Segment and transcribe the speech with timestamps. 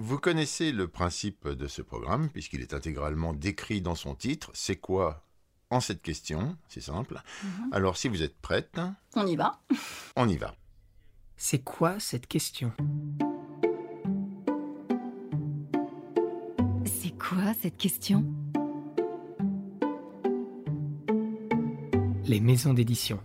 [0.00, 4.50] Vous connaissez le principe de ce programme, puisqu'il est intégralement décrit dans son titre.
[4.54, 5.24] C'est quoi
[5.70, 6.56] en cette question?
[6.68, 7.20] C'est simple.
[7.42, 7.70] Mhm.
[7.72, 8.78] Alors, si vous êtes prête,
[9.16, 9.60] On y va.
[10.16, 10.54] on y va.
[11.36, 12.72] C'est quoi cette question?
[16.84, 18.24] C'est quoi cette question?
[22.24, 23.20] Les maisons d'édition.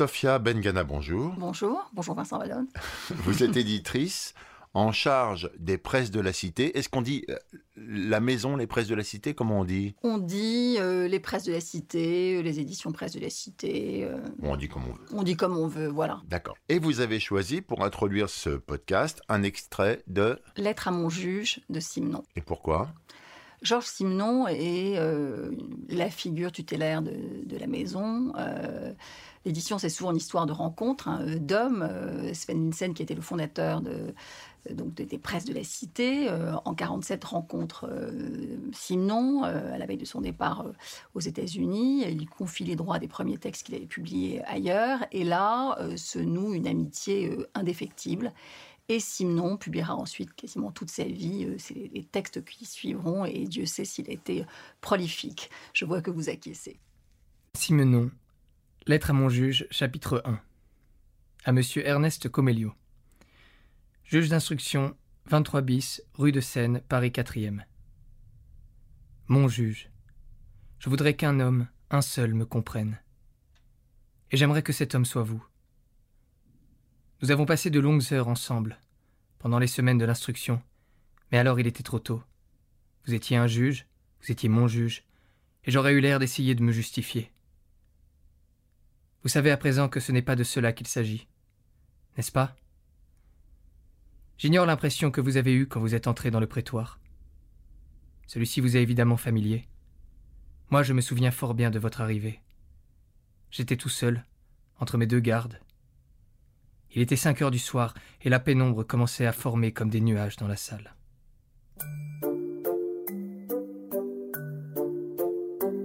[0.00, 1.34] Sophia Bengana, bonjour.
[1.36, 1.90] Bonjour.
[1.92, 2.66] Bonjour Vincent Vallone.
[3.10, 4.32] Vous êtes éditrice
[4.72, 6.78] en charge des presses de la cité.
[6.78, 7.36] Est-ce qu'on dit euh,
[7.76, 9.94] la maison, les presses de la cité Comment on dit?
[10.02, 14.04] On dit euh, les presses de la cité, euh, les éditions presses de la cité.
[14.06, 15.04] euh, Bon, On dit comme on veut.
[15.12, 16.22] on dit comme on veut, voilà.
[16.28, 16.56] D'accord.
[16.70, 20.38] Et vous avez choisi pour introduire ce podcast un extrait de...
[20.56, 22.22] Lettre à mon juge de Simenon.
[22.36, 22.88] Et pourquoi?
[23.60, 24.98] Georges Simenon est
[25.90, 27.12] la figure tutélaire de,
[27.44, 28.32] de la maison.
[29.46, 31.82] L'édition, c'est souvent une histoire de rencontre hein, euh, d'hommes.
[31.88, 34.12] Euh, Sven Linsen, qui était le fondateur de,
[34.70, 39.72] euh, donc de- des presses de la cité, euh, en 47 rencontre euh, Simenon euh,
[39.74, 40.66] à la veille de son départ
[41.14, 42.04] aux États-Unis.
[42.06, 44.98] Il confie les droits des premiers textes qu'il avait publiés ailleurs.
[45.10, 48.34] Et là se noue une amitié indéfectible.
[48.90, 51.48] Et Simenon publiera ensuite quasiment toute sa vie.
[51.58, 53.24] C'est les textes qui suivront.
[53.24, 54.44] Et Dieu sait s'il a été
[54.82, 55.48] prolifique.
[55.72, 56.78] Je vois que vous acquiescez.
[57.56, 58.10] Simenon.
[58.86, 60.40] Lettre à mon juge, chapitre 1.
[61.44, 62.72] À monsieur Ernest Comelio.
[64.04, 67.62] Juge d'instruction, 23 bis, rue de Seine, Paris 4e.
[69.28, 69.90] Mon juge.
[70.78, 72.98] Je voudrais qu'un homme, un seul, me comprenne.
[74.30, 75.44] Et j'aimerais que cet homme soit vous.
[77.20, 78.78] Nous avons passé de longues heures ensemble,
[79.38, 80.62] pendant les semaines de l'instruction,
[81.30, 82.22] mais alors il était trop tôt.
[83.04, 83.86] Vous étiez un juge,
[84.22, 85.04] vous étiez mon juge,
[85.64, 87.30] et j'aurais eu l'air d'essayer de me justifier.
[89.22, 91.28] Vous savez à présent que ce n'est pas de cela qu'il s'agit,
[92.16, 92.56] n'est-ce pas?
[94.38, 96.98] J'ignore l'impression que vous avez eue quand vous êtes entré dans le prétoire.
[98.26, 99.68] Celui-ci vous est évidemment familier.
[100.70, 102.40] Moi, je me souviens fort bien de votre arrivée.
[103.50, 104.24] J'étais tout seul,
[104.78, 105.60] entre mes deux gardes.
[106.92, 107.92] Il était cinq heures du soir,
[108.22, 110.94] et la pénombre commençait à former comme des nuages dans la salle.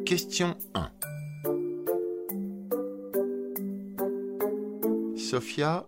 [0.05, 0.91] Question 1.
[5.25, 5.87] Sophia,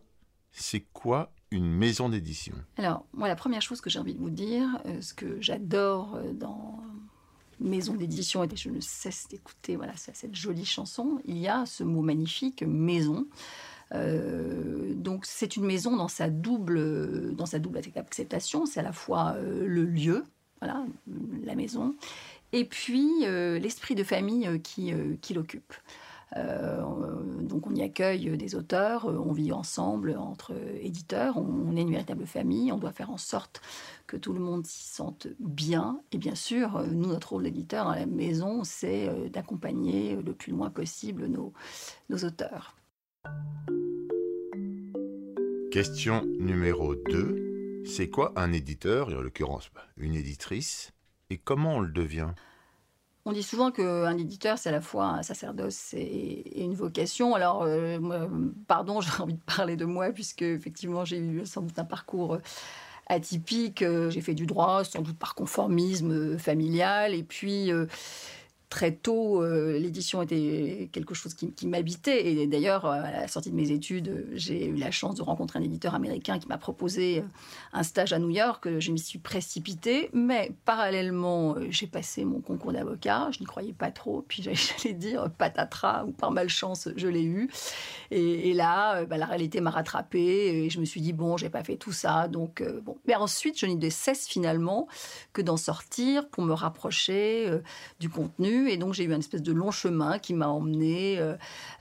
[0.52, 2.56] c'est quoi une maison d'édition?
[2.78, 6.16] Alors, moi, la première chose que j'ai envie de vous dire, euh, ce que j'adore
[6.16, 6.80] euh, dans
[7.60, 11.84] Maison d'édition, et je ne cesse d'écouter voilà, cette jolie chanson, il y a ce
[11.84, 13.26] mot magnifique, maison.
[13.94, 18.68] Euh, donc, c'est une maison dans sa double, dans sa double acceptation.
[18.68, 20.24] C'est à la fois le lieu,
[20.62, 20.86] voilà,
[21.44, 21.96] la maison,
[22.54, 25.74] et puis l'esprit de famille qui l'occupe.
[26.36, 26.84] Euh,
[27.42, 31.92] donc on y accueille des auteurs, euh, on vit ensemble entre éditeurs, on, est une
[31.92, 33.62] véritable famille, on doit faire en sorte
[34.08, 36.02] que tout le monde s'y sente bien.
[36.12, 40.52] Et bien sûr, euh, nous, notre rôle d'éditeur dans la maison, c'est d'accompagner le plus
[40.52, 41.54] loin possible nos,
[42.10, 42.76] nos auteurs.
[45.72, 47.84] Question numéro 2.
[47.86, 50.92] C'est quoi un éditeur, et en l'occurrence bah, une éditrice,
[51.30, 52.32] et comment on le devient?
[53.30, 57.36] On dit souvent qu'un éditeur, c'est à la fois un sacerdoce et, une vocation.
[57.36, 58.00] Alors, euh,
[58.70, 62.36] pardon, j'ai envie de parler de moi, puisque effectivement, j'ai eu sans doute un parcours
[62.36, 62.42] euh,
[63.08, 63.82] atypique.
[63.82, 67.14] Euh, J'ai fait du droit, sans doute par conformisme familial.
[67.14, 67.70] Et puis,
[68.70, 72.28] très tôt, euh, l'édition était quelque chose qui, m'habitait.
[72.28, 75.60] Et d'ailleurs, euh, à la sortie de mes études, j'ai eu la chance de rencontrer
[75.60, 77.28] un éditeur américain qui m'a proposé euh,
[77.72, 78.68] un stage à New York.
[78.80, 83.30] Je m'y suis précipitée, mais parallèlement, j'ai passé mon concours d'avocat.
[83.32, 84.26] Je n'y croyais pas trop.
[84.28, 87.50] Puis j'allais- dire patatras, ou par malchance, je l'ai eu.
[88.12, 90.66] Et, là, bah, la réalité m'a rattrapée.
[90.66, 92.28] Et je me suis dit, bon, j'ai pas fait tout ça.
[92.28, 92.98] Donc, bon.
[93.06, 94.88] Mais ensuite, je n'ai de cesse finalement
[95.34, 97.52] que d'en sortir pour me rapprocher
[98.00, 98.57] du contenu.
[98.66, 101.36] Et donc, j'ai eu une espèce de long chemin qui m'a emmené, euh,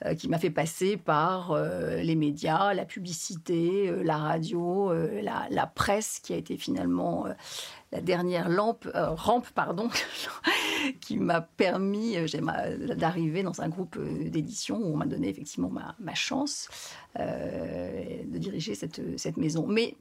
[0.04, 4.92] euh, qui m'a fait passer par euh, les médias, la publicité, la radio,
[5.22, 7.26] la, presse, qui a été finalement
[7.92, 9.88] la dernière lampe, rampe, pardon,
[11.00, 12.16] qui m'a permis
[12.96, 16.68] d'arriver dans un groupe d'édition où on m'a donné effectivement ma, chance
[17.18, 19.66] de diriger cette, maison.
[19.66, 19.94] Mais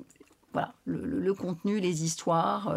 [0.54, 2.76] voilà, le contenu, les histoires.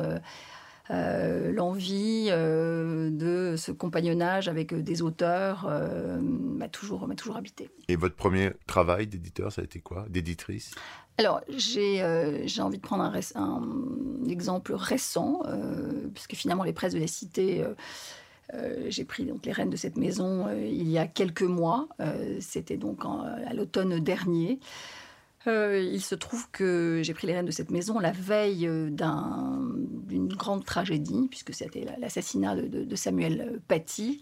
[0.91, 7.37] Euh, l'envie euh, de ce compagnonnage avec euh, des auteurs euh, m'a toujours, m'a toujours
[7.37, 7.71] habité.
[7.89, 10.07] Et votre premier travail d'éditeur, ça a été quoi?
[10.09, 10.75] D'éditrice?
[11.19, 16.65] Alors, j'ai euh, j'ai envie de prendre un, réc- un exemple récent, euh, puisque finalement
[16.65, 17.65] les presses de la cité
[18.55, 21.89] euh, j'ai pris donc les rênes de cette maison il y a quelques mois.
[22.41, 24.59] C'était donc à l'automne dernier.
[25.47, 28.69] il se trouve que j'ai pris les rênes de cette maison la veille
[30.09, 34.21] d'une grande tragédie, puisque c'était l'assassinat de, Samuel Paty.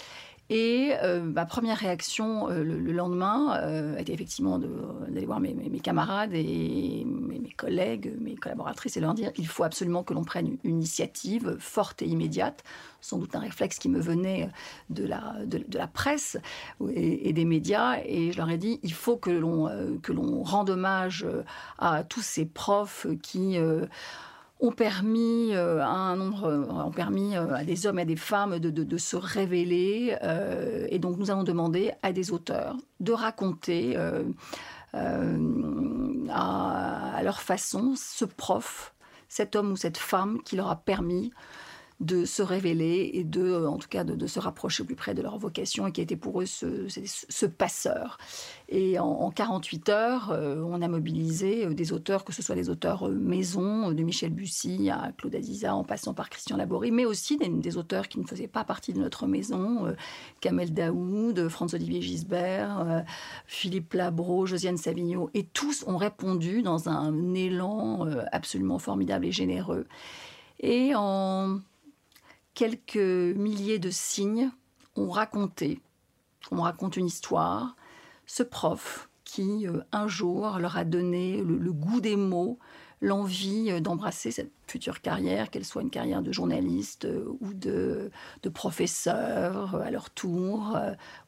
[0.48, 6.32] Et euh, ma première réaction euh, le, lendemain euh, était effectivement d'aller voir mes, camarades
[6.34, 10.76] et mes, collègues, mes collaboratrices et leur dire il faut absolument que l'on prenne une
[10.76, 12.62] initiative forte et immédiate,
[13.00, 14.48] sans doute un réflexe qui me venait
[14.88, 16.38] de la, de, la presse
[16.94, 17.98] et, des médias.
[18.04, 21.26] Et je leur ai dit il faut que l'on rende hommage
[21.78, 23.58] à tous ces profs qui
[24.60, 28.96] ont permis euh, à euh, permis euh, à des hommes et à des femmes de,
[28.96, 30.16] se révéler.
[30.88, 33.96] et donc nous avons demandé à des auteurs de raconter
[34.94, 35.02] à,
[37.22, 38.94] leur façon ce prof,
[39.28, 41.32] cet homme ou cette femme qui leur a permis
[42.00, 45.22] de se révéler et de, euh, en tout cas, de, se rapprocher plus près de
[45.22, 48.18] leur vocation et qui était pour eux ce, passeur.
[48.68, 52.68] Et en, 48 heures, euh, on a mobilisé euh, des auteurs, que ce soit des
[52.68, 57.38] auteurs maison, de Michel Bussy à Claude Aziza, en passant par Christian Laborie, mais aussi
[57.38, 59.94] des, auteurs qui ne faisaient pas partie de notre maison,
[60.40, 63.04] Kamel Daoud, François-Olivier Gisbert,
[63.46, 69.86] Philippe Labro, Josiane Savigno, et tous ont répondu dans un élan absolument formidable et généreux.
[70.60, 71.58] Et en
[72.56, 74.50] quelques milliers de signes
[74.96, 75.78] ont raconté,
[76.50, 77.76] on raconte une histoire,
[78.24, 82.58] ce prof qui euh, un jour leur a donné le, goût des mots,
[83.02, 88.10] l'envie euh, d'embrasser cette future carrière, qu'elle soit une carrière de journaliste euh, ou de,
[88.42, 90.78] de, professeur à leur tour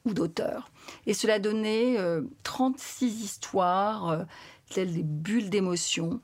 [0.07, 0.71] ou d'auteur.
[1.07, 1.99] Et cela a donné
[2.43, 4.25] 36 histoires,
[4.71, 6.23] telles des bulles d'émotion.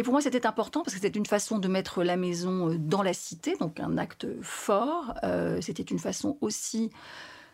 [0.00, 2.78] Et pour moi, c'était important parce que c'était une façon de mettre la maison euh,
[2.78, 5.12] dans la cité, donc un acte fort.
[5.24, 6.88] Euh, c'était une façon aussi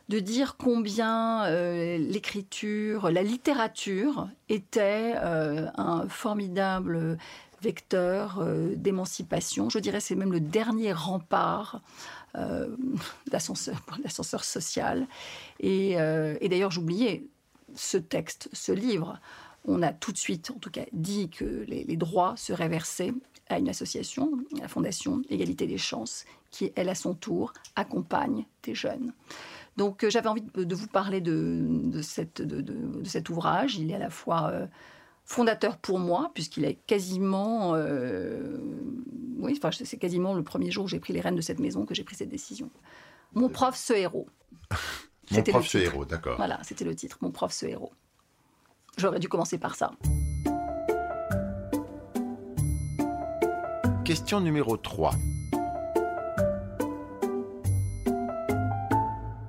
[0.09, 7.19] de dire combien euh, l'écriture, la littérature était un formidable
[7.63, 8.47] vecteur
[8.77, 9.69] d'émancipation.
[9.69, 11.81] Je dirais c'est même le dernier rempart
[13.27, 15.09] d'ascenseur social.
[15.59, 17.25] Et, et d'ailleurs, j'oubliais
[17.75, 19.19] ce texte, ce livre
[19.67, 23.13] on a tout de suite, en tout cas, dit que les, droits seraient versés
[23.49, 28.75] à une association, la Fondation Égalité des chances, qui, elle, à son tour, accompagne des
[28.75, 29.13] jeunes.
[29.77, 33.77] Donc euh, j'avais envie de, vous parler de, cet ouvrage.
[33.77, 34.67] Il est à la fois euh,
[35.25, 37.75] fondateur pour moi, puisqu'il est quasiment...
[37.75, 38.59] Euh,
[39.39, 41.85] oui, enfin, c'est quasiment le premier jour où j'ai pris les rênes de cette maison
[41.85, 42.71] que j'ai pris cette décision.
[43.35, 44.29] Mon prof, ce héros.
[45.31, 46.37] Mon prof, ce héros, d'accord.
[46.37, 47.93] Voilà, c'était le titre, Mon prof, ce héros.
[48.99, 49.93] J'aurais dû commencer par ça.
[54.07, 55.15] Question numéro 3.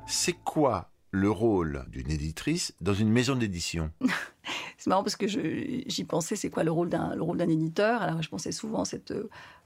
[0.06, 3.90] C'est quoi le rôle d'une éditrice dans une maison d'édition?
[4.78, 8.02] C'est marrant parce que j'y pensais, c'est quoi le rôle d'un éditeur?
[8.02, 9.14] Alors je pensais souvent à cette,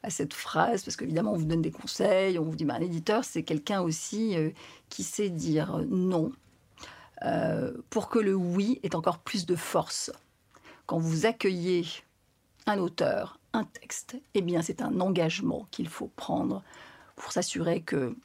[0.03, 2.81] à cette phrase parce qu'évidemment on vous donne des conseils, on vous dit bah, un
[2.81, 4.51] éditeur c'est quelqu'un aussi euh,
[4.89, 6.31] qui sait dire non,
[7.23, 10.11] euh, pour que le oui ait encore plus de force.
[10.85, 11.85] Quand vous accueillez
[12.65, 16.63] un auteur, un texte, eh bien c'est un engagement qu'il faut prendre
[17.15, 18.15] pour s'assurer que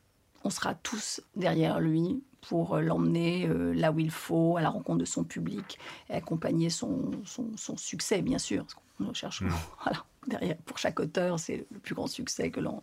[0.45, 4.99] on sera tous derrière lui pour l'emmener euh, là où il faut, à la rencontre
[4.99, 8.65] de son public, et accompagner son, son, succès, bien sûr.
[9.01, 9.49] on recherche, mmh.
[9.83, 12.83] voilà, derrière, pour chaque auteur, c'est le plus grand succès que l'on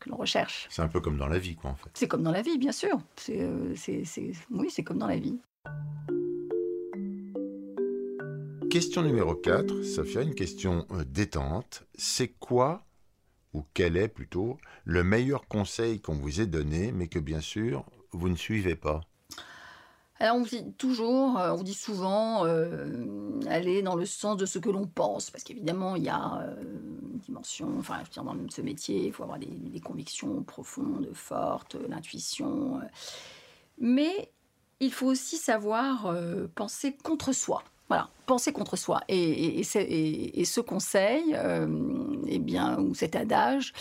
[0.00, 0.66] que l'on recherche.
[0.70, 1.90] C'est un peu comme dans la vie, quoi, en fait.
[1.94, 3.00] C'est comme dans la vie, bien sûr.
[3.16, 3.74] C'est, euh,
[4.50, 5.38] oui, c'est comme dans la vie.
[8.70, 11.84] Question numéro 4, Sophia, une question euh, détente.
[11.94, 12.86] C'est quoi,
[13.52, 17.84] ou quel est plutôt, le meilleur conseil qu'on vous ait donné, mais que bien sûr,
[18.12, 19.02] vous ne suivez pas?
[20.20, 24.58] Alors on dit toujours, euh, on dit souvent, euh, aller dans le sens de ce
[24.58, 29.12] que l'on pense, parce qu'évidemment il y a une dimension, enfin dans ce métier, il
[29.12, 32.80] faut avoir des, convictions profondes, fortes, l'intuition,
[33.78, 34.30] mais
[34.80, 36.14] il faut aussi savoir
[36.54, 37.62] penser contre soi.
[37.90, 39.00] Voilà, penser contre soi.
[39.08, 41.66] Et, ce conseil, euh,
[42.28, 43.72] eh bien, ou cet adage,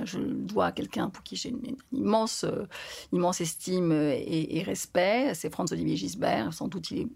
[0.00, 2.66] euh, je dois à quelqu'un pour qui j'ai une, immense, euh,
[3.12, 6.52] immense estime et, respect, c'est Franz-Olivier Gisbert.
[6.52, 7.08] Sans doute, il est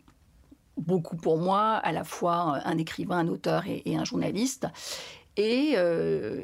[0.77, 4.67] beaucoup pour moi, à la fois un écrivain, un auteur et, un journaliste.
[5.37, 5.77] Et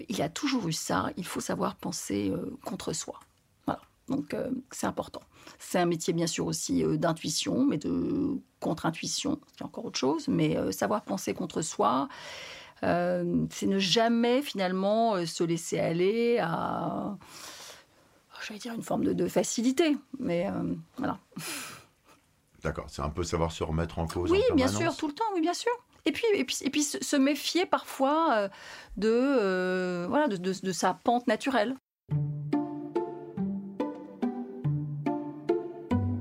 [0.09, 2.33] il a toujours eu ça, il faut savoir penser
[2.65, 3.21] contre soi.
[3.67, 4.35] Voilà, donc
[4.73, 5.23] c'est important.
[5.59, 10.29] C'est un métier bien sûr aussi euh, d'intuition, mais de contre-intuition, c'est encore autre chose.
[10.29, 17.17] Mais euh, savoir penser contre soi, euh, c'est ne jamais finalement se laisser aller à
[18.47, 20.47] j'allais dire une forme de, facilité, mais
[20.97, 21.19] voilà.
[22.63, 24.31] D'accord, c'est un peu savoir se remettre en cause.
[24.31, 25.73] Oui, en bien sûr, tout le temps, oui, bien sûr.
[26.07, 28.49] Et puis, et puis, et puis se méfier parfois
[28.97, 31.77] de, voilà, de, de sa pente naturelle.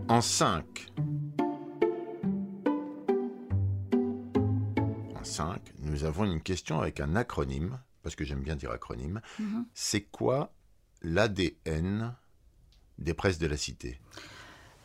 [0.09, 0.65] En 5.
[5.39, 9.21] 5, nous avons une question avec un acronyme, parce que j'aime bien dire acronyme.
[9.39, 9.65] Mhm.
[9.73, 10.51] C'est quoi
[11.01, 12.13] l'ADN
[12.97, 14.01] des presses de la cité?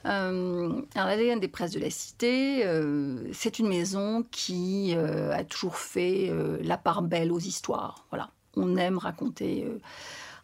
[0.06, 5.76] Euh, l'ADN des presses de la cité, euh, c'est une maison qui euh, a toujours
[5.76, 8.06] fait la part belle aux histoires.
[8.10, 9.66] Voilà, on aime raconter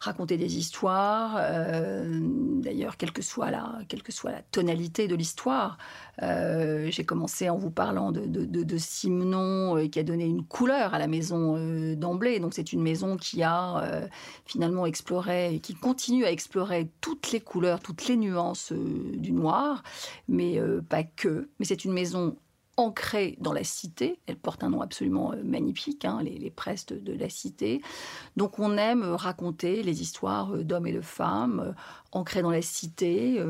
[0.01, 2.19] raconter des histoires, euh,
[2.59, 3.77] d'ailleurs, quelle que soit la,
[4.51, 5.77] tonalité de l'histoire.
[6.23, 10.99] Euh, j'ai commencé en vous parlant de, de, euh, qui a donné une couleur à
[10.99, 11.55] la maison
[11.95, 12.39] d'emblée.
[12.39, 14.09] Donc c'est une maison qui a
[14.45, 19.83] finalement exploré, qui continue à explorer toutes les couleurs, toutes les nuances du noir,
[20.27, 21.49] mais pas que.
[21.59, 22.35] Mais c'est une maison
[22.77, 24.19] ancrée dans la cité.
[24.27, 27.81] Elle porte un nom absolument euh, magnifique, hein, les, presses de, la cité.
[28.37, 31.71] Donc on aime raconter les histoires euh, d'hommes et de femmes euh,
[32.11, 33.41] ancrée dans la cité.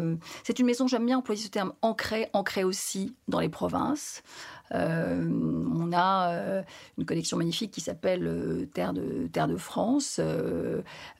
[0.43, 4.21] C'est une maison, j'aime bien employer ce terme, ancrée, ancrée aussi dans les provinces.
[4.73, 5.29] Euh,
[5.73, 6.61] on a euh,
[6.97, 10.19] une collection magnifique qui s'appelle euh, Terre de, France,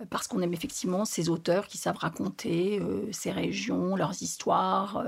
[0.10, 2.82] parce qu'on aime effectivement ces auteurs qui savent raconter
[3.12, 5.04] ces régions, leurs histoires,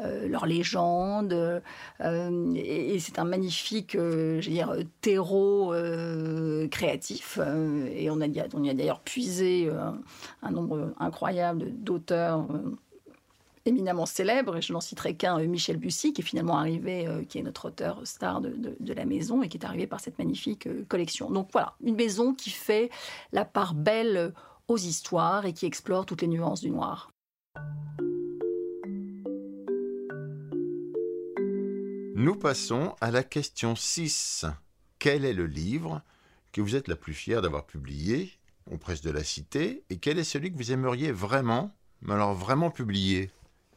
[0.00, 1.62] leurs légendes.
[2.00, 3.96] et, c'est un magnifique,
[5.00, 5.72] terreau
[6.70, 7.38] créatif.
[7.38, 8.18] et on,
[8.54, 9.70] on y a d'ailleurs puisé
[10.42, 12.46] un nombre incroyable d'auteurs
[13.68, 17.22] éminemment célèbre, et je n'en citerai qu'un, euh, Michel Bussy, qui est finalement arrivé, euh,
[17.22, 20.66] qui est notre auteur star de, la maison, et qui est arrivé par cette magnifique
[20.66, 21.30] euh, collection.
[21.30, 22.90] Donc voilà, une maison qui fait
[23.32, 24.32] la part belle
[24.66, 27.10] aux histoires et qui explore toutes les nuances du noir.
[32.14, 34.46] Nous passons à la question 6.
[34.98, 36.02] Quel est le livre
[36.52, 38.32] que vous êtes la plus fière d'avoir publié
[38.70, 42.34] aux presses de la Cité et quel est celui que vous aimeriez vraiment, mais alors
[42.34, 43.30] vraiment publier?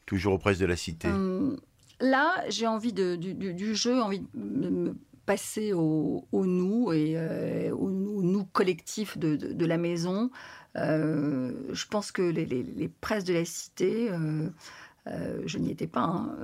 [0.06, 1.08] Toujours aux presses de la cité.
[1.08, 1.58] Hum,
[2.02, 7.90] là, j'ai envie de, du, jeu, envie de me passer au, nous et euh, au,
[7.90, 10.30] nous collectif de, la maison.
[10.78, 16.36] Euh, je pense que les, presses de la cité, euh, je n'y étais pas, hein,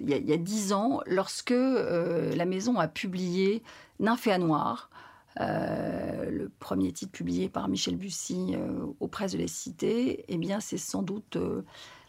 [0.00, 3.62] il y, a dix ans, lorsque la maison a publié
[4.00, 4.90] Nymphéa Noir,
[5.38, 8.54] le premier titre publié par Michel Bussy
[9.00, 11.36] aux presses de la Cité, eh bien, c'est sans doute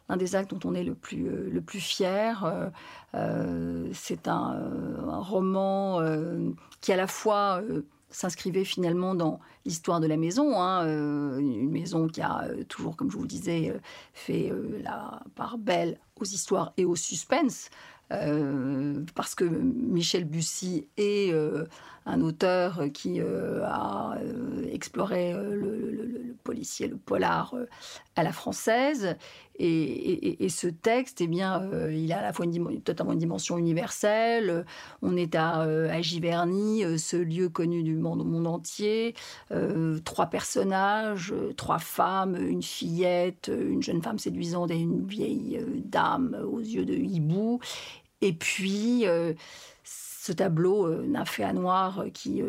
[0.10, 2.46] un des actes dont on est le plus, euh, le plus fier.
[2.46, 2.70] Euh,
[3.16, 4.62] euh, c'est un,
[5.20, 6.02] roman
[6.82, 7.62] qui à la fois
[8.10, 10.86] s'inscrivait finalement dans l'histoire de la maison, hein,
[11.40, 13.74] une maison qui a toujours, comme je vous le disais,
[14.14, 14.52] fait
[14.84, 17.70] la part belle aux histoires et au suspense.
[18.10, 21.34] parce que Michel Bussy est
[22.06, 24.18] un auteur qui a
[24.76, 27.56] exploré le, policier, le polar
[28.16, 29.16] à la française,
[29.58, 32.82] et, ce texte, eh bien, euh, il a à la fois une,
[33.16, 34.66] dimension universelle.
[35.02, 39.16] On est à, euh, Giverny, euh, ce lieu connu du monde, monde entier.
[40.04, 46.60] trois personnages, trois femmes, une fillette, une jeune femme séduisante et une vieille dame aux
[46.60, 47.60] yeux de hibou.
[48.22, 49.06] Et puis
[50.26, 52.42] ce tableau euh, à noir qui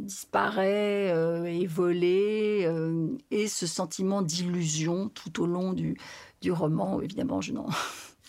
[0.00, 2.68] disparaît, est volé,
[3.30, 5.96] et ce sentiment d'illusion tout au long du,
[6.40, 7.00] du roman.
[7.00, 7.66] Évidemment, je n'en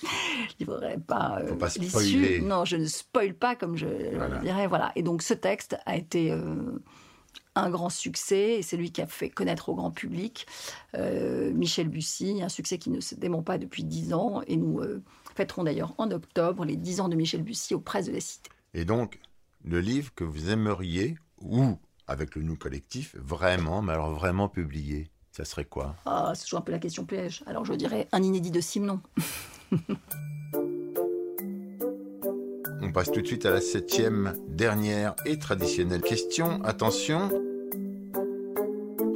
[0.59, 2.41] livrerai pas, euh, pas l'issue.
[2.41, 3.87] Non, je ne spoil pas comme je
[4.41, 4.67] dirais.
[4.67, 4.91] Voilà.
[4.95, 6.79] Et donc ce texte a été euh,
[7.55, 10.45] un grand succès et c'est lui qui a fait connaître au grand public
[10.95, 14.41] euh, Michel Bussy, un succès qui ne se dément pas depuis dix ans.
[14.47, 14.81] Et nous
[15.35, 18.49] fêterons d'ailleurs en octobre les dix ans de Michel Bussy aux presses de la Cité.
[18.75, 19.19] Et donc,
[19.63, 25.09] le livre que vous aimeriez, ou avec le nous collectif, vraiment, mais alors vraiment publié
[25.35, 25.97] ça serait quoi?
[26.05, 27.43] Ah, c'est toujours un peu la question piège.
[27.45, 29.01] Alors je dirais un inédit de Simon.
[32.81, 36.63] On passe tout de suite à la septième, dernière et traditionnelle question.
[36.63, 37.29] Attention.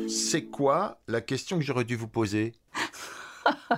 [0.09, 2.51] C'est quoi la question que j'aurais dû vous poser?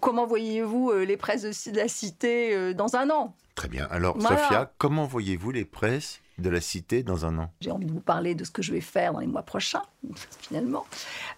[0.00, 3.34] Comment voyez-vous euh, les presses de la cité euh, dans un an?
[3.56, 3.88] Très bien.
[3.90, 7.50] Alors, Sophia, comment voyez-vous les presses de la cité dans un an?
[7.62, 9.82] J'ai envie de vous parler de ce que je vais faire dans les mois prochains,
[10.40, 10.84] finalement.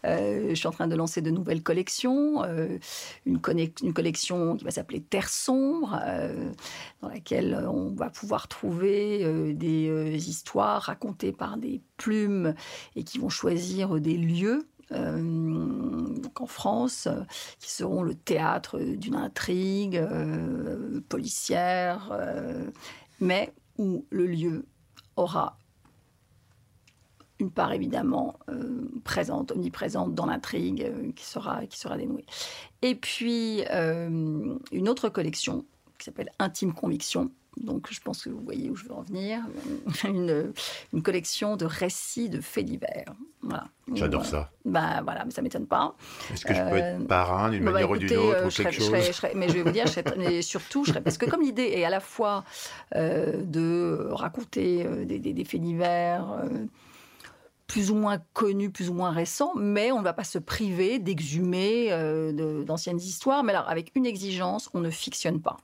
[0.04, 2.42] Euh, je suis en train de lancer de nouvelles collections.
[2.42, 2.78] Euh,
[3.24, 3.40] une,
[3.82, 6.50] une, collection qui va s'appeler Terre sombre, euh,
[7.02, 12.54] dans laquelle on va pouvoir trouver des histoires racontées par des plumes
[12.96, 14.66] et qui vont choisir des lieux
[16.38, 17.08] qu'en France,
[17.58, 20.00] qui seront le théâtre d'une intrigue
[21.08, 22.16] policière,
[23.20, 24.66] mais où le lieu
[25.16, 25.58] aura
[27.38, 32.26] une part évidemment euh, présente, omniprésente dans l'intrigue euh, qui, sera, qui sera dénouée.
[32.82, 35.64] Et puis euh, une autre collection
[35.98, 37.30] qui s'appelle Intime Conviction.
[37.56, 39.42] Donc je pense que vous voyez où je veux en venir.
[40.04, 43.12] Une collection de récits de faits divers.
[43.48, 43.64] Voilà.
[43.94, 44.50] J'adore ça.
[44.64, 45.94] Bah voilà, mais ça m'étonne pas.
[46.32, 48.90] Est-ce que je peux être parrain d'une bah, manière ou d'une autre ou quelque chose
[49.34, 49.86] Mais je vais vous dire,
[50.16, 52.44] mais surtout, je serais, parce que comme l'idée est à la fois
[52.94, 56.44] de raconter des, des, des, faits divers
[57.68, 60.98] plus ou moins connu, plus ou moins récent, mais on ne va pas se priver
[60.98, 63.44] d'exhumer euh, d'anciennes histoires.
[63.44, 65.58] Mais alors, avec une exigence, on ne fictionne pas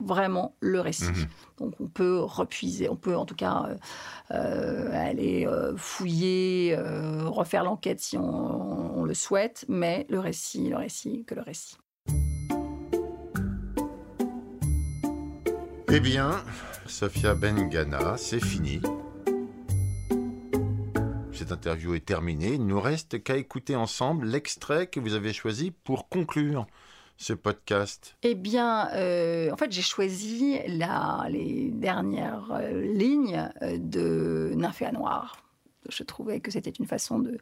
[0.00, 1.04] vraiment le récit.
[1.04, 1.26] Mhm.
[1.58, 3.76] Donc on peut repuiser, on peut en tout cas euh,
[4.32, 6.76] euh, aller fouiller,
[7.26, 11.76] refaire l'enquête si on, on, le souhaite, mais le récit, le récit, que le récit.
[15.90, 16.42] Eh bien,
[16.86, 18.80] Sophia Bengana, c'est fini
[21.52, 22.54] interview est terminée.
[22.54, 26.66] Il ne nous reste qu'à écouter ensemble l'extrait que vous avez choisi pour conclure
[27.18, 33.76] ce podcast Eh bien, euh, en fait, j'ai choisi la, les dernières euh, lignes euh,
[33.78, 35.36] de Nymphéa Noir.
[35.88, 37.38] Je trouvais que c'était une façon de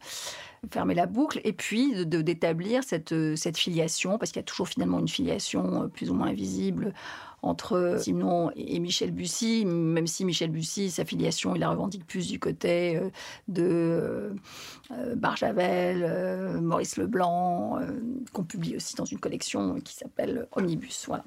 [0.70, 4.68] fermer la boucle et puis de d'établir cette, cette filiation, parce qu'il y a toujours
[4.68, 6.92] finalement une filiation plus ou moins visible
[7.46, 12.28] entre Simon et Michel Bussy, même si Michel Bussy, sa filiation, il la revendique plus
[12.28, 13.10] du côté euh,
[13.48, 14.34] de euh,
[14.92, 17.78] euh, Barjavel, Maurice Leblanc,
[18.32, 21.04] qu'on publie aussi dans une collection qui s'appelle Omnibus.
[21.06, 21.24] Voilà.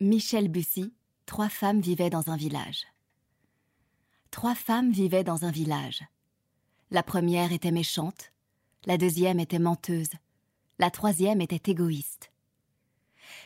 [0.00, 0.92] Michel Bussy,
[1.24, 2.84] trois femmes vivaient dans un village.
[4.36, 6.04] Trois femmes vivaient dans un village.
[6.90, 8.32] La première était méchante,
[8.84, 10.10] la deuxième était menteuse,
[10.78, 12.30] la troisième était égoïste.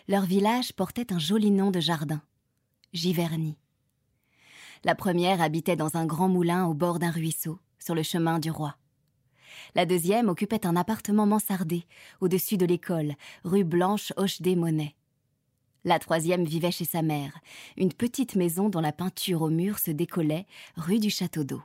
[0.09, 2.21] Leur village portait un joli nom de jardin,
[2.93, 3.57] Giverny.
[4.83, 8.51] La première habitait dans un grand moulin au bord d'un ruisseau, sur le chemin du
[8.51, 8.77] roi.
[9.77, 11.85] La deuxième occupait un appartement mansardé,
[12.21, 13.15] au-dessus de l'école,
[13.45, 14.57] rue Blanche Hoche des.
[15.85, 17.33] La troisième vivait chez sa mère,
[17.77, 21.63] une petite maison dont la peinture au mur se décollait, rue du Château d'Eau.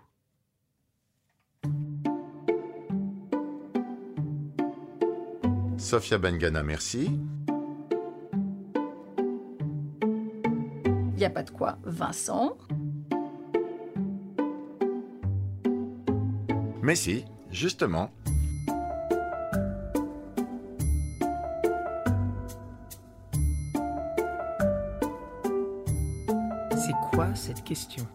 [5.77, 7.11] Sophia Bengana, merci.
[10.01, 11.77] Il n'y a pas de quoi.
[11.83, 12.57] Vincent?
[16.81, 18.11] Mais si, justement.
[27.65, 28.07] Question